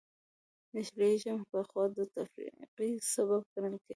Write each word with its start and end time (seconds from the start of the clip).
نېشنلېزم 0.73 1.39
پخوا 1.51 1.83
د 1.95 1.97
تفرقې 2.15 2.89
سبب 3.13 3.41
ګڼل 3.53 3.73
کېده. 3.83 3.89